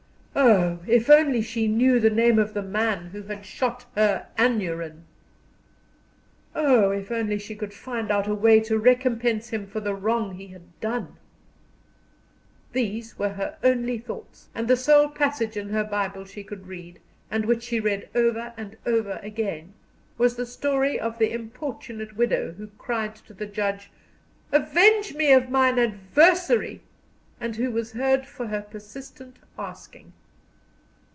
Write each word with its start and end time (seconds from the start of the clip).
Oh! 0.33 0.79
if 0.87 1.09
only 1.09 1.41
she 1.41 1.67
knew 1.67 1.99
the 1.99 2.09
name 2.09 2.39
of 2.39 2.53
the 2.53 2.61
man 2.63 3.07
who 3.07 3.23
had 3.23 3.45
shot 3.45 3.85
her 3.95 4.27
Aneurin! 4.37 5.03
Oh! 6.55 6.89
if 6.91 7.11
only 7.11 7.37
she 7.37 7.53
could 7.53 7.73
find 7.73 8.09
out 8.09 8.27
a 8.29 8.33
way 8.33 8.61
to 8.61 8.77
recompense 8.79 9.49
him 9.49 9.67
for 9.67 9.81
the 9.81 9.93
wrong 9.93 10.35
he 10.35 10.47
had 10.47 10.79
done! 10.79 11.17
These 12.71 13.19
were 13.19 13.29
her 13.33 13.57
only 13.61 13.97
thoughts. 13.97 14.47
And 14.55 14.69
the 14.69 14.77
sole 14.77 15.09
passage 15.09 15.57
in 15.57 15.67
her 15.69 15.83
Bible 15.83 16.23
she 16.23 16.45
could 16.45 16.65
read, 16.65 17.01
and 17.29 17.45
which 17.45 17.63
she 17.63 17.81
read 17.81 18.07
over 18.15 18.53
and 18.55 18.77
over 18.85 19.19
again, 19.21 19.73
was 20.17 20.37
the 20.37 20.45
story 20.45 20.97
of 20.97 21.19
the 21.19 21.33
Importunate 21.33 22.15
Widow 22.15 22.53
who 22.53 22.67
cried 22.77 23.15
to 23.15 23.33
the 23.33 23.45
judge, 23.47 23.91
"Avenge 24.53 25.13
me 25.13 25.33
of 25.33 25.49
mine 25.49 25.77
adversary!" 25.77 26.81
and 27.41 27.57
who 27.57 27.69
was 27.69 27.91
heard 27.91 28.25
for 28.25 28.47
her 28.47 28.61
persistent 28.61 29.37
asking. 29.59 30.13